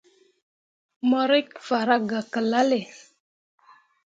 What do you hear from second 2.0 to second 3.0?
gah gelale.